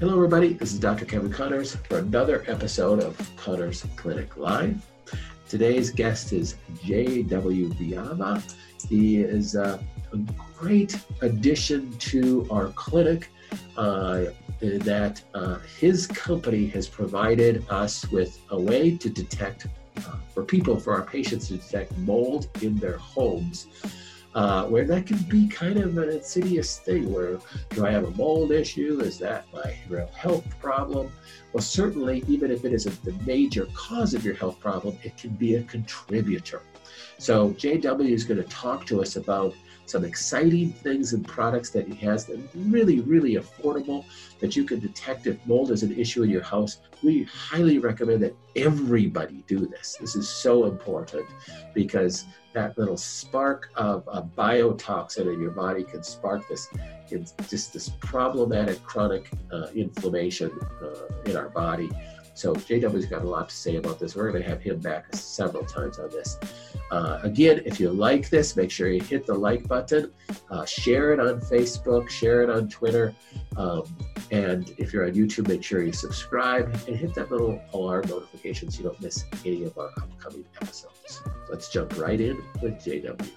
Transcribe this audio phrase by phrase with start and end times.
[0.00, 0.52] Hello, everybody.
[0.52, 1.04] This is Dr.
[1.04, 4.80] Kevin Conners for another episode of Conners Clinic Live.
[5.48, 7.68] Today's guest is J.W.
[7.70, 8.40] Biava.
[8.88, 9.82] He is uh,
[10.12, 10.16] a
[10.56, 13.28] great addition to our clinic
[13.76, 14.26] uh,
[14.60, 20.78] that uh, his company has provided us with a way to detect, uh, for people,
[20.78, 23.66] for our patients to detect mold in their homes
[24.38, 28.12] uh, where that can be kind of an insidious thing where do I have a
[28.12, 29.00] mold issue?
[29.00, 31.10] Is that my real health problem?
[31.52, 35.30] Well, certainly, even if it isn't the major cause of your health problem, it can
[35.30, 36.62] be a contributor.
[37.18, 39.54] So, JW is going to talk to us about
[39.90, 44.04] some exciting things and products that he has that really, really affordable
[44.40, 46.80] that you can detect if mold is an issue in your house.
[47.02, 49.96] We highly recommend that everybody do this.
[50.00, 51.26] This is so important
[51.74, 56.68] because that little spark of a biotoxin in your body can spark this
[57.48, 60.50] just this problematic chronic uh, inflammation
[60.82, 61.90] uh, in our body
[62.38, 64.14] so JW's got a lot to say about this.
[64.14, 66.38] We're going to have him back several times on this.
[66.90, 70.10] Uh, again, if you like this, make sure you hit the like button,
[70.50, 73.14] uh, share it on Facebook, share it on Twitter,
[73.56, 73.82] um,
[74.30, 78.70] and if you're on YouTube, make sure you subscribe and hit that little alarm notification
[78.70, 81.22] so you don't miss any of our upcoming episodes.
[81.50, 83.30] Let's jump right in with JW.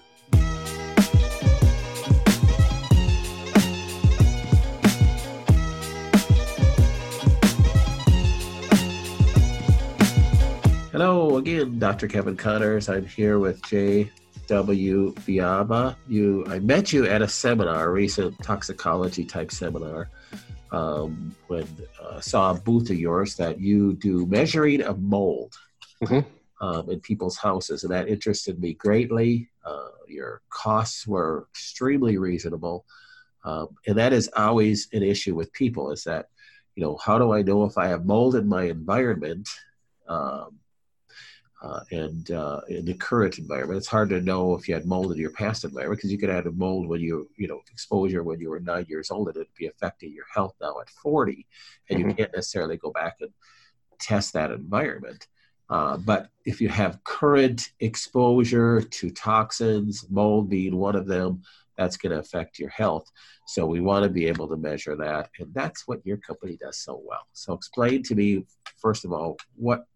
[10.92, 12.06] Hello again, Dr.
[12.06, 12.90] Kevin Conners.
[12.90, 15.14] I'm here with J.W.
[15.14, 15.96] Biava.
[16.06, 20.10] You, I met you at a seminar, a recent toxicology type seminar,
[20.70, 21.66] um, when
[21.98, 25.56] uh, saw a booth of yours that you do measuring of mold
[26.04, 26.28] mm-hmm.
[26.62, 29.48] um, in people's houses, and that interested me greatly.
[29.64, 32.84] Uh, your costs were extremely reasonable,
[33.44, 35.90] um, and that is always an issue with people.
[35.90, 36.28] Is that
[36.76, 39.48] you know how do I know if I have mold in my environment?
[40.06, 40.58] Um,
[41.62, 43.78] uh, and uh, in the current environment.
[43.78, 46.28] It's hard to know if you had mold in your past environment because you could
[46.28, 49.54] have mold when you, you know, exposure when you were nine years old and it'd
[49.56, 51.46] be affecting your health now at 40.
[51.88, 52.08] And mm-hmm.
[52.08, 53.30] you can't necessarily go back and
[54.00, 55.28] test that environment.
[55.70, 61.42] Uh, but if you have current exposure to toxins, mold being one of them,
[61.78, 63.10] that's going to affect your health.
[63.46, 65.30] So we want to be able to measure that.
[65.38, 67.26] And that's what your company does so well.
[67.32, 68.44] So explain to me,
[68.76, 69.86] first of all, what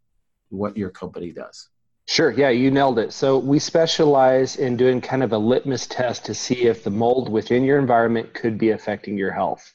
[0.50, 1.68] what your company does.
[2.08, 2.30] Sure.
[2.30, 3.12] Yeah, you nailed it.
[3.12, 7.28] So we specialize in doing kind of a litmus test to see if the mold
[7.28, 9.72] within your environment could be affecting your health.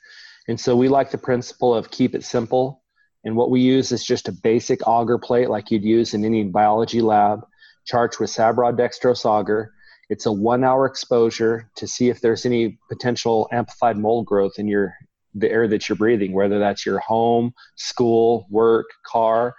[0.48, 2.84] And so we like the principle of keep it simple.
[3.26, 6.46] And what we use is just a basic agar plate like you'd use in any
[6.46, 7.46] biology lab,
[7.86, 9.74] charged with Sabouraud dextrose agar.
[10.09, 14.68] It's a one hour exposure to see if there's any potential amplified mold growth in
[14.68, 14.96] your
[15.34, 19.56] the air that you're breathing, whether that's your home, school, work, car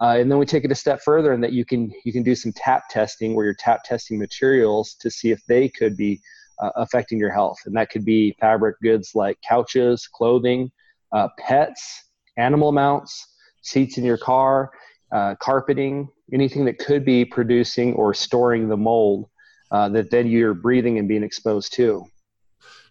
[0.00, 2.22] uh, and then we take it a step further and that you can you can
[2.22, 6.20] do some tap testing where you're tap testing materials to see if they could be
[6.60, 7.58] uh, affecting your health.
[7.66, 10.70] And that could be fabric goods like couches, clothing,
[11.12, 12.04] uh, pets,
[12.36, 13.26] animal mounts,
[13.62, 14.70] seats in your car,
[15.12, 19.28] uh, carpeting, anything that could be producing or storing the mold
[19.70, 22.04] uh, that then you're breathing and being exposed to.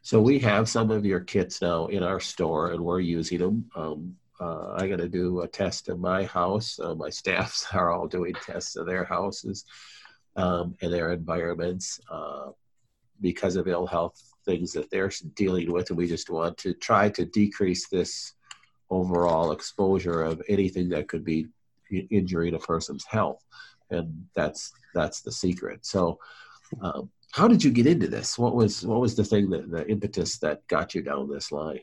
[0.01, 3.69] So we have some of your kits now in our store, and we're using them.
[3.75, 6.79] Um, uh, I got to do a test in my house.
[6.79, 9.65] Uh, my staffs are all doing tests of their houses
[10.35, 12.49] um, and their environments uh,
[13.21, 17.09] because of ill health things that they're dealing with, and we just want to try
[17.09, 18.33] to decrease this
[18.89, 21.47] overall exposure of anything that could be
[22.09, 23.41] injuring a person's health,
[23.91, 25.85] and that's that's the secret.
[25.85, 26.19] So.
[26.81, 28.37] Um, how did you get into this?
[28.37, 31.79] What was what was the thing that the impetus that got you down this line?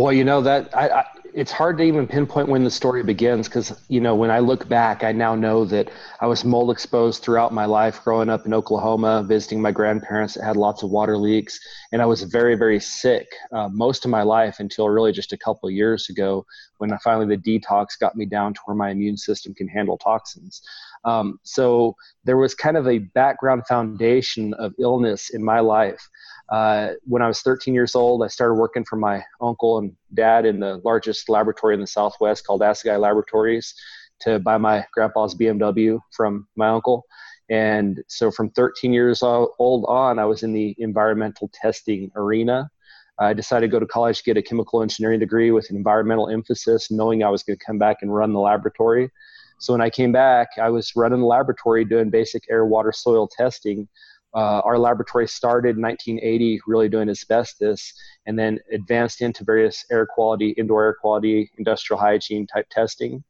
[0.00, 3.48] Boy, you know that I, I, it's hard to even pinpoint when the story begins
[3.48, 5.90] because you know when I look back, I now know that
[6.22, 10.44] I was mold exposed throughout my life, growing up in Oklahoma, visiting my grandparents that
[10.44, 11.60] had lots of water leaks,
[11.92, 15.36] and I was very, very sick uh, most of my life until really just a
[15.36, 16.46] couple years ago
[16.78, 19.98] when I finally the detox got me down to where my immune system can handle
[19.98, 20.62] toxins.
[21.04, 21.94] Um, so
[22.24, 26.08] there was kind of a background foundation of illness in my life
[26.50, 30.44] uh, when I was 13 years old, I started working for my uncle and dad
[30.44, 33.74] in the largest laboratory in the Southwest called Assaigai Laboratories
[34.20, 37.04] to buy my grandpa's BMW from my uncle.
[37.48, 42.70] And so from 13 years old on, I was in the environmental testing arena.
[43.18, 46.28] I decided to go to college to get a chemical engineering degree with an environmental
[46.28, 49.10] emphasis, knowing I was going to come back and run the laboratory.
[49.58, 53.28] So when I came back, I was running the laboratory doing basic air, water, soil
[53.28, 53.88] testing
[54.34, 57.92] uh, our laboratory started in 1980 really doing asbestos
[58.26, 63.24] and then advanced into various air quality, indoor air quality, industrial hygiene type testing.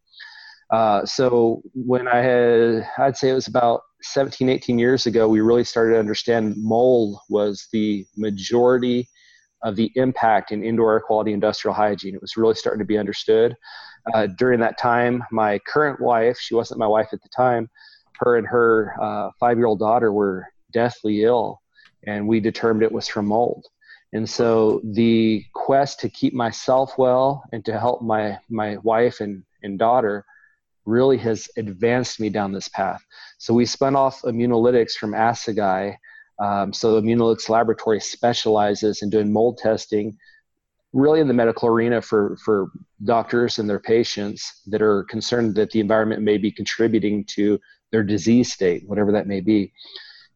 [0.71, 5.41] Uh, so when I had, I'd say it was about 17, 18 years ago, we
[5.41, 9.09] really started to understand mold was the majority
[9.63, 12.15] of the impact in indoor air quality industrial hygiene.
[12.15, 13.57] It was really starting to be understood.
[14.15, 17.69] Uh, during that time, my current wife, she wasn't my wife at the time,
[18.21, 21.61] her and her uh, five year old daughter were deathly ill,
[22.07, 23.67] and we determined it was from mold.
[24.13, 29.45] And so the quest to keep myself well and to help my, my wife and,
[29.63, 30.25] and daughter
[30.85, 33.05] really has advanced me down this path.
[33.39, 35.95] So we spun off Immunolytics from Assaigai.
[36.41, 40.17] Um, so Immunolytics Laboratory specializes in doing mold testing
[40.93, 42.71] really in the medical arena for, for
[43.05, 47.61] doctors and their patients that are concerned that the environment may be contributing to
[47.93, 49.73] their disease state, whatever that may be.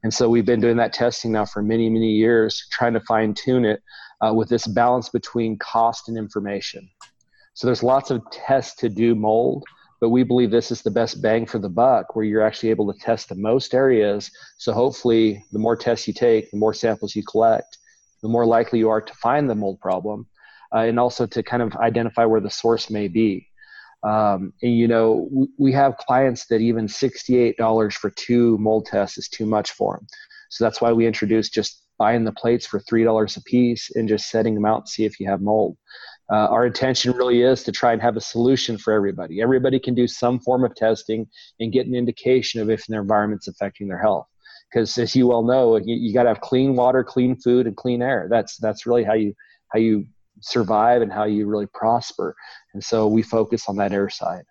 [0.04, 3.32] And so we've been doing that testing now for many, many years, trying to fine
[3.32, 3.82] tune it
[4.20, 6.86] uh, with this balance between cost and information.
[7.54, 9.64] So there's lots of tests to do mold,
[10.02, 12.92] but we believe this is the best bang for the buck where you're actually able
[12.92, 14.30] to test the most areas.
[14.58, 17.78] So hopefully, the more tests you take, the more samples you collect,
[18.22, 20.26] the more likely you are to find the mold problem
[20.74, 23.46] uh, and also to kind of identify where the source may be.
[24.04, 25.28] Um, and you know,
[25.58, 30.06] we, have clients that even $68 for two mold tests is too much for them.
[30.50, 34.28] So that's why we introduced just buying the plates for $3 a piece and just
[34.28, 35.78] setting them out to see if you have mold.
[36.30, 39.40] Uh, our intention really is to try and have a solution for everybody.
[39.40, 41.26] Everybody can do some form of testing
[41.60, 44.26] and get an indication of if their environment's affecting their health.
[44.70, 47.76] Because as you well know, you, you got to have clean water, clean food, and
[47.76, 48.26] clean air.
[48.30, 49.34] That's that's really how you
[49.68, 50.06] how you
[50.44, 52.34] survive and how you really prosper.
[52.72, 54.44] And so we focus on that air side.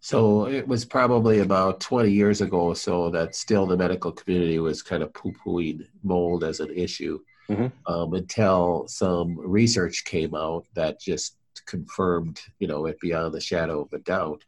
[0.00, 4.58] So it was probably about 20 years ago or so that still the medical community
[4.58, 7.68] was kind of poo pooing mold as an issue mm-hmm.
[7.90, 13.80] um, until some research came out that just confirmed, you know, it beyond the shadow
[13.80, 14.44] of a doubt.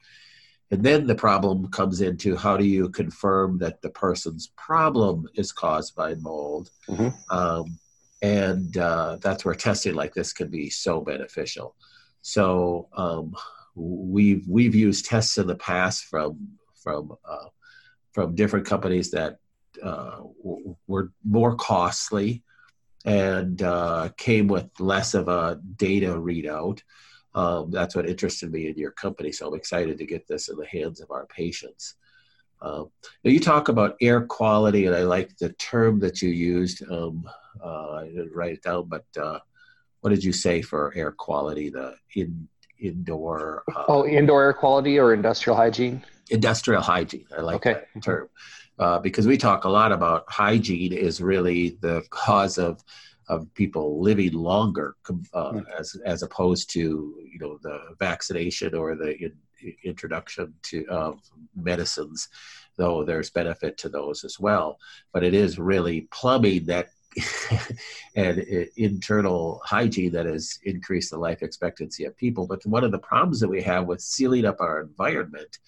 [0.70, 5.52] And then the problem comes into how do you confirm that the person's problem is
[5.52, 6.70] caused by mold?
[6.88, 7.08] Mm-hmm.
[7.34, 7.78] Um,
[8.22, 11.74] and uh, that's where testing like this can be so beneficial.
[12.22, 13.34] So um,
[13.74, 17.48] we've we've used tests in the past from from uh,
[18.12, 19.38] from different companies that
[19.82, 20.20] uh,
[20.86, 22.42] were more costly
[23.04, 26.80] and uh, came with less of a data readout.
[27.34, 29.30] Um, that's what interested me in your company.
[29.30, 31.96] So I'm excited to get this in the hands of our patients.
[32.62, 32.90] Um,
[33.22, 36.82] now you talk about air quality, and I like the term that you used.
[36.90, 37.28] Um,
[37.64, 39.38] I didn't write it down, but uh,
[40.00, 41.70] what did you say for air quality?
[41.70, 42.48] The in
[42.78, 43.64] indoor.
[43.74, 46.04] Uh, oh, indoor air quality or industrial hygiene.
[46.30, 47.26] Industrial hygiene.
[47.36, 47.82] I like okay.
[47.94, 48.28] that term
[48.78, 52.82] uh, because we talk a lot about hygiene is really the cause of
[53.28, 54.94] of people living longer
[55.32, 55.64] uh, mm.
[55.76, 56.80] as as opposed to
[57.24, 59.32] you know the vaccination or the in,
[59.82, 61.18] introduction to of
[61.54, 62.28] medicines,
[62.76, 64.78] though there's benefit to those as well.
[65.12, 66.88] But it is really plumbing that
[68.14, 68.38] and
[68.76, 72.46] internal hygiene that has increased the life expectancy of people.
[72.46, 75.58] But one of the problems that we have with sealing up our environment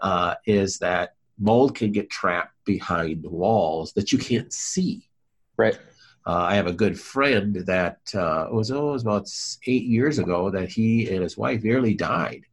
[0.00, 5.08] uh, is that mold can get trapped behind walls that you can't see.
[5.56, 5.78] Right.
[6.26, 9.28] Uh, I have a good friend that uh, it was, oh, was about
[9.66, 12.44] eight years ago that he and his wife nearly died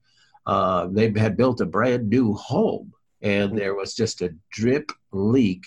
[0.45, 3.59] uh, they had built a brand new home and mm-hmm.
[3.59, 5.63] there was just a drip leak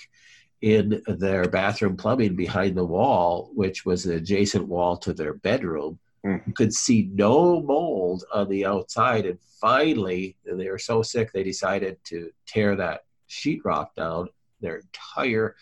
[0.65, 5.99] in their bathroom plumbing behind the wall, which was the adjacent wall to their bedroom.
[6.25, 6.53] Mm-hmm.
[6.53, 9.27] Could see no mold on the outside.
[9.27, 14.31] And finally, they were so sick they decided to tear that sheetrock down.
[14.63, 15.55] Their entire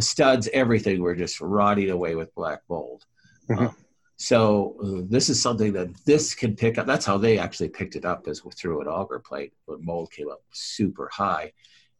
[0.00, 3.04] studs, everything were just rotting away with black mold.
[3.50, 3.66] Mm-hmm.
[3.66, 3.76] Um,
[4.16, 6.86] so uh, this is something that this can pick up.
[6.86, 10.30] That's how they actually picked it up as through an agar plate when mold came
[10.30, 11.52] up super high,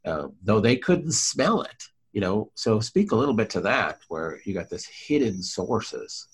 [0.06, 1.84] uh, though they couldn't smell it.
[2.16, 6.26] You know, so speak a little bit to that, where you got this hidden sources.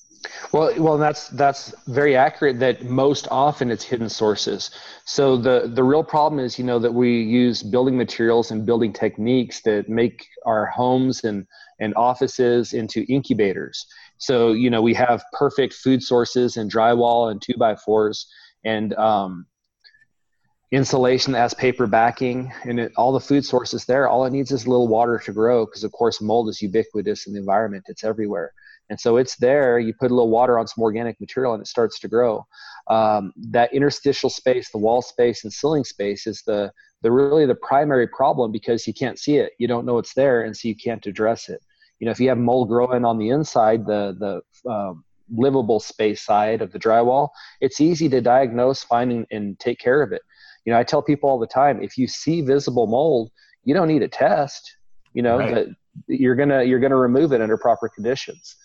[0.53, 2.61] Well, well, that's that's very accurate.
[2.61, 4.71] That most often it's hidden sources.
[5.05, 8.93] So the the real problem is, you know, that we use building materials and building
[8.93, 11.45] techniques that make our homes and
[11.81, 13.85] and offices into incubators
[14.23, 18.29] so, you know, we have perfect food sources and drywall and two by fours
[18.65, 19.47] and um,
[20.73, 24.09] insulation that has paper backing and it, all the food sources there.
[24.09, 27.27] All it needs is a little water to grow because, of course, mold is ubiquitous
[27.27, 28.53] in the environment, it's everywhere.
[28.89, 29.79] And so it's there.
[29.79, 32.47] You put a little water on some organic material and it starts to grow.
[32.89, 37.55] Um, that interstitial space, the wall space and ceiling space is the, the really the
[37.55, 39.53] primary problem because you can't see it.
[39.59, 40.43] You don't know it's there.
[40.43, 41.61] And so you can't address it.
[42.01, 46.23] You know, if you have mold growing on the inside, the, the, um, livable space
[46.23, 47.29] side of the drywall,
[47.61, 50.23] it's easy to diagnose, find, and, and take care of it.
[50.65, 53.31] You know, I tell people all the time, if you see visible mold,
[53.65, 54.77] you don't need a test.
[55.15, 55.55] You know, right.
[55.55, 55.67] that
[56.07, 58.57] you're gonna you're gonna remove it under proper conditions.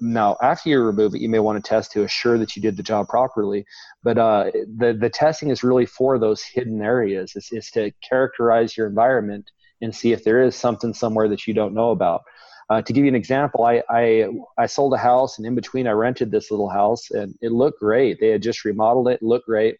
[0.00, 2.76] Now, after you remove it, you may want to test to assure that you did
[2.76, 3.64] the job properly.
[4.02, 7.32] But uh, the the testing is really for those hidden areas.
[7.36, 11.54] It's, it's to characterize your environment and see if there is something somewhere that you
[11.54, 12.22] don't know about.
[12.70, 15.86] Uh, to give you an example, I, I I sold a house, and in between,
[15.86, 18.18] I rented this little house, and it looked great.
[18.18, 19.76] They had just remodeled it, it looked great,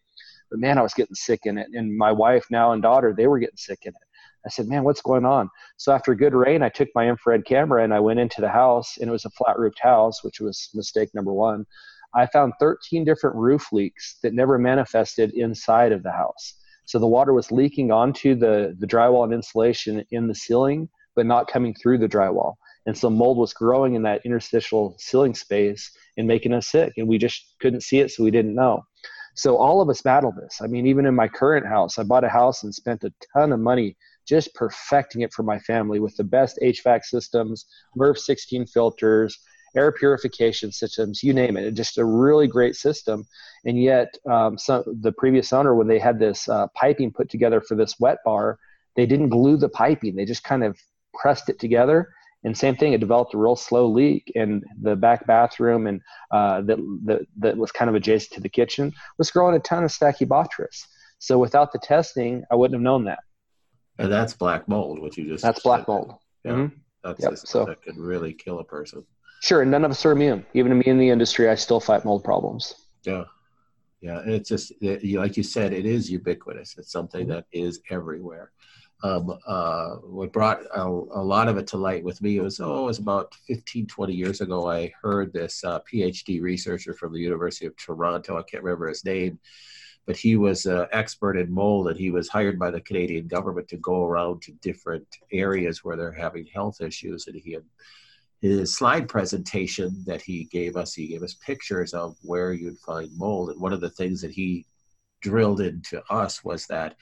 [0.53, 1.65] but man, I was getting sick in it.
[1.73, 4.07] And my wife now and daughter, they were getting sick in it.
[4.45, 5.49] I said, man, what's going on?
[5.77, 8.49] So after a good rain, I took my infrared camera and I went into the
[8.49, 11.65] house, and it was a flat roofed house, which was mistake number one.
[12.13, 16.53] I found 13 different roof leaks that never manifested inside of the house.
[16.85, 21.25] So the water was leaking onto the, the drywall and insulation in the ceiling, but
[21.25, 22.57] not coming through the drywall.
[22.85, 26.93] And so mold was growing in that interstitial ceiling space and making us sick.
[26.97, 28.83] And we just couldn't see it, so we didn't know.
[29.35, 30.59] So all of us battle this.
[30.61, 33.51] I mean, even in my current house, I bought a house and spent a ton
[33.51, 33.95] of money
[34.27, 37.65] just perfecting it for my family with the best HVAC systems,
[37.97, 39.39] MERV 16 filters,
[39.75, 41.65] air purification systems, you name it.
[41.65, 43.25] It's just a really great system.
[43.65, 47.59] And yet, um, some, the previous owner, when they had this uh, piping put together
[47.59, 48.59] for this wet bar,
[48.95, 50.15] they didn't glue the piping.
[50.15, 50.77] They just kind of
[51.13, 52.13] pressed it together.
[52.43, 56.61] And same thing, it developed a real slow leak in the back bathroom, and uh,
[56.61, 59.91] that, that that was kind of adjacent to the kitchen was growing a ton of
[59.91, 60.85] Stachybotrys.
[61.19, 63.19] So without the testing, I wouldn't have known that.
[63.97, 65.67] And that's black mold, which you just that's said.
[65.67, 66.15] black mold.
[66.43, 66.75] Yeah, mm-hmm.
[67.03, 67.37] that's yep.
[67.37, 69.05] so that could really kill a person.
[69.41, 70.45] Sure, and none of us are immune.
[70.53, 72.75] Even me in the industry, I still fight mold problems.
[73.03, 73.23] Yeah,
[74.01, 76.75] yeah, and it's just like you said, it is ubiquitous.
[76.77, 77.35] It's something mm-hmm.
[77.35, 78.51] that is everywhere.
[79.01, 82.83] Um, uh, what brought a, a, lot of it to light with me was oh,
[82.83, 84.69] it was about 15, 20 years ago.
[84.69, 88.37] I heard this uh, PhD researcher from the University of Toronto.
[88.37, 89.39] I can't remember his name
[90.05, 93.67] but he was an expert in mold and he was hired by the Canadian government
[93.69, 97.27] to go around to different areas where they're having health issues.
[97.27, 97.63] And he had
[98.41, 103.17] his slide presentation that he gave us, he gave us pictures of where you'd find
[103.17, 103.51] mold.
[103.51, 104.65] And one of the things that he
[105.21, 106.97] drilled into us was that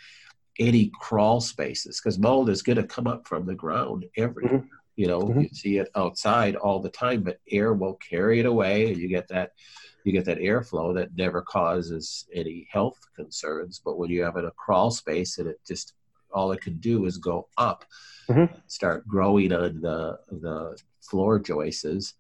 [0.60, 4.65] any crawl spaces, because mold is going to come up from the ground every Mm-hmm.
[4.98, 5.41] You know, mm-hmm.
[5.41, 9.08] you see it outside all the time, but air will carry it away, and you
[9.08, 9.53] get that
[10.03, 13.81] you get that airflow that never causes any health concerns.
[13.84, 15.93] But when you have it a crawl space and it just
[16.34, 17.86] all it can do is go up,
[18.29, 18.53] mm-hmm.
[18.67, 22.13] start growing on the the floor joists.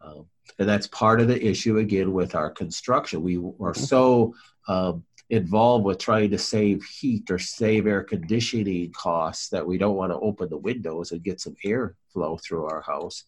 [0.00, 0.26] Um,
[0.58, 3.22] and that's part of the issue again with our construction.
[3.22, 3.82] We are mm-hmm.
[3.82, 4.34] so
[4.68, 9.96] um, involved with trying to save heat or save air conditioning costs that we don't
[9.96, 13.24] want to open the windows and get some air flow through our house.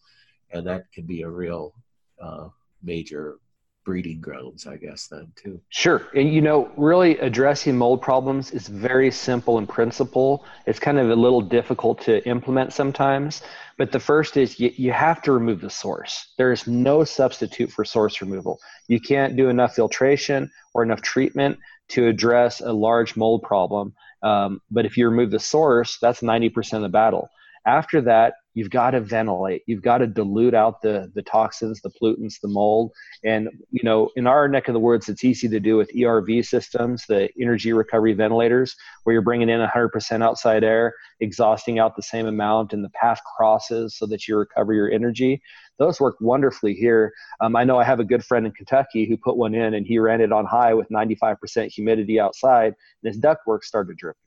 [0.51, 1.73] And that can be a real
[2.21, 2.49] uh,
[2.83, 3.39] major
[3.85, 5.61] breeding grounds, I guess, then too.
[5.69, 6.07] Sure.
[6.15, 10.43] And you know, really addressing mold problems is very simple in principle.
[10.65, 13.43] It's kind of a little difficult to implement sometimes.
[13.77, 16.33] But the first is you, you have to remove the source.
[16.37, 18.59] There is no substitute for source removal.
[18.87, 23.93] You can't do enough filtration or enough treatment to address a large mold problem.
[24.23, 27.29] Um, but if you remove the source, that's 90% of the battle.
[27.65, 29.61] After that, you've got to ventilate.
[29.67, 32.91] You've got to dilute out the the toxins, the pollutants, the mold.
[33.23, 36.45] And you know, in our neck of the woods, it's easy to do with ERV
[36.45, 42.01] systems, the energy recovery ventilators, where you're bringing in 100% outside air, exhausting out the
[42.01, 45.41] same amount, and the path crosses so that you recover your energy.
[45.77, 47.11] Those work wonderfully here.
[47.41, 49.85] Um, I know I have a good friend in Kentucky who put one in, and
[49.85, 54.24] he ran it on high with 95% humidity outside, and his ductwork started dripping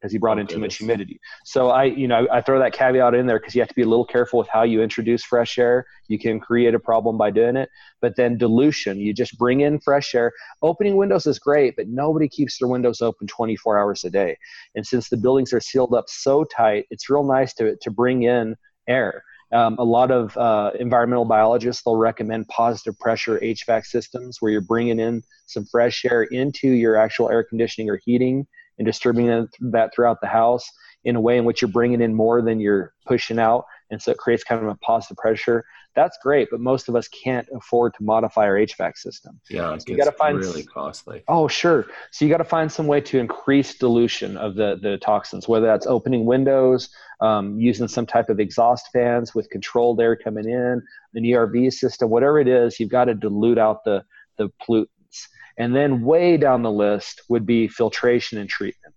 [0.00, 1.20] because he brought oh, in too much humidity.
[1.44, 3.82] So I, you know, I throw that caveat in there because you have to be
[3.82, 5.86] a little careful with how you introduce fresh air.
[6.08, 7.70] You can create a problem by doing it.
[8.00, 10.32] But then dilution, you just bring in fresh air.
[10.62, 14.36] Opening windows is great, but nobody keeps their windows open 24 hours a day.
[14.74, 18.24] And since the buildings are sealed up so tight, it's real nice to to bring
[18.24, 19.22] in air.
[19.52, 24.60] Um, a lot of uh, environmental biologists they'll recommend positive pressure HVAC systems where you're
[24.60, 28.46] bringing in some fresh air into your actual air conditioning or heating
[28.78, 30.70] and distributing that throughout the house
[31.04, 33.64] in a way in which you're bringing in more than you're pushing out.
[33.90, 35.64] And so it creates kind of a positive pressure.
[35.94, 39.40] That's great, but most of us can't afford to modify our HVAC system.
[39.48, 41.22] Yeah, so you got to find really costly.
[41.28, 41.86] Oh, sure.
[42.10, 45.64] So you got to find some way to increase dilution of the the toxins, whether
[45.64, 46.90] that's opening windows,
[47.20, 50.82] um, using some type of exhaust fans with controlled air coming in,
[51.14, 54.04] an ERV system, whatever it is, you've got to dilute out the,
[54.36, 54.50] the
[55.16, 55.28] pollutants.
[55.58, 58.94] And then way down the list would be filtration and treatment.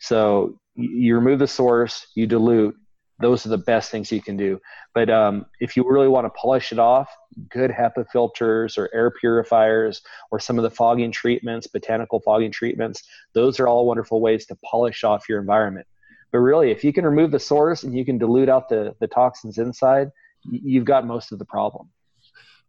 [0.00, 2.76] So you remove the source, you dilute.
[3.20, 4.60] Those are the best things you can do.
[4.94, 7.10] But um, if you really want to polish it off,
[7.50, 13.02] good HEPA filters or air purifiers or some of the fogging treatments, botanical fogging treatments,
[13.34, 15.86] those are all wonderful ways to polish off your environment.
[16.30, 19.08] But really, if you can remove the source and you can dilute out the, the
[19.08, 20.12] toxins inside,
[20.48, 21.90] you've got most of the problem.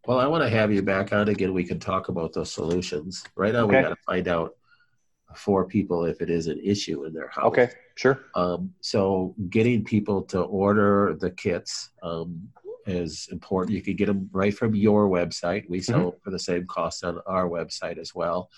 [0.06, 1.54] Well, I want to have you back on again.
[1.54, 3.24] We can talk about those solutions.
[3.36, 3.78] Right now, okay.
[3.78, 4.56] we got to find out
[5.36, 7.46] for people if it is an issue in their house.
[7.46, 8.26] Okay, sure.
[8.36, 12.50] Um, so getting people to order the kits um,
[12.86, 13.76] is important.
[13.76, 15.70] You can get them right from your website.
[15.70, 16.20] We sell mm-hmm.
[16.24, 18.50] for the same cost on our website as well.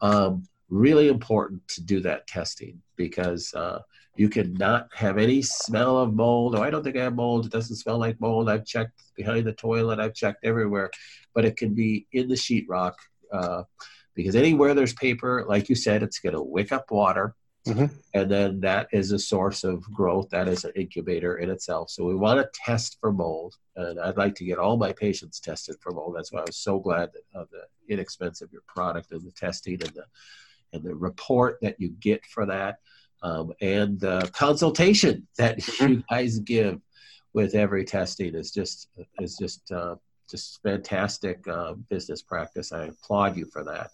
[0.00, 3.80] Um, really important to do that testing because uh,
[4.14, 6.54] you cannot have any smell of mold.
[6.54, 7.46] Oh, I don't think I have mold.
[7.46, 8.50] It doesn't smell like mold.
[8.50, 10.00] I've checked behind the toilet.
[10.00, 10.90] I've checked everywhere,
[11.34, 12.92] but it can be in the sheetrock.
[13.32, 13.62] Uh,
[14.14, 17.34] because anywhere there's paper, like you said, it's going to wick up water.
[17.66, 17.86] Mm-hmm.
[18.12, 20.28] And then that is a source of growth.
[20.30, 21.90] That is an incubator in itself.
[21.90, 23.54] So we want to test for mold.
[23.76, 26.14] And I'd like to get all my patients tested for mold.
[26.16, 29.92] That's why I was so glad of the inexpensive your product and the testing and
[29.94, 30.04] the
[30.72, 32.78] and the report that you get for that,
[33.22, 35.92] um, and the consultation that mm-hmm.
[35.92, 36.80] you guys give
[37.34, 38.88] with every testing is just
[39.20, 39.96] is just uh,
[40.30, 42.72] just fantastic uh, business practice.
[42.72, 43.92] I applaud you for that.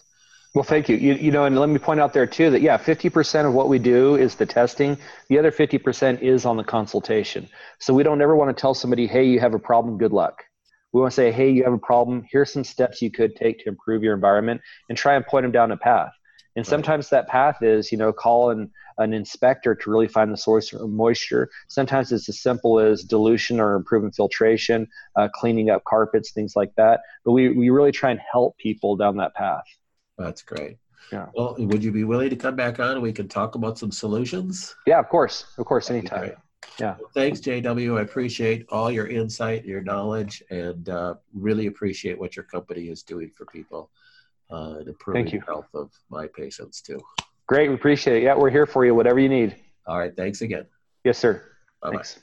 [0.55, 0.97] Well, thank you.
[0.97, 1.15] you.
[1.15, 3.79] You know, and let me point out there too that yeah, 50% of what we
[3.79, 4.97] do is the testing.
[5.29, 7.49] The other 50% is on the consultation.
[7.79, 10.43] So we don't ever want to tell somebody, hey, you have a problem, good luck.
[10.93, 12.25] We want to say, hey, you have a problem.
[12.31, 15.53] Here's some steps you could take to improve your environment and try and point them
[15.53, 16.13] down a path.
[16.57, 20.37] And sometimes that path is, you know, call an, an inspector to really find the
[20.37, 21.49] source of moisture.
[21.69, 24.87] Sometimes it's as simple as dilution or improving filtration,
[25.17, 27.01] uh, cleaning up carpets, things like that.
[27.25, 29.65] But we, we really try and help people down that path.
[30.19, 30.79] That's great.
[31.13, 31.27] Yeah.
[31.35, 33.91] Well, would you be willing to come back on and we can talk about some
[33.91, 34.75] solutions?
[34.87, 35.47] Yeah, of course.
[35.57, 36.33] Of course, anytime.
[36.79, 36.97] Yeah.
[36.99, 37.99] Well, thanks, JW.
[37.99, 43.03] I appreciate all your insight, your knowledge, and uh, really appreciate what your company is
[43.03, 43.91] doing for people
[44.51, 47.01] uh, and improving the health of my patients too.
[47.49, 47.69] Great.
[47.69, 48.23] We appreciate it.
[48.23, 49.57] Yeah, we're here for you, whatever you need.
[49.87, 50.15] All right.
[50.15, 50.67] Thanks again.
[51.03, 51.43] Yes, sir.
[51.83, 51.97] Bye-bye.
[51.97, 52.21] Thanks.